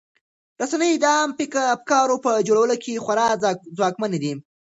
[0.59, 3.27] رسنۍ د عامه افکارو په جوړولو کې خورا
[3.77, 4.33] ځواکمنې دي.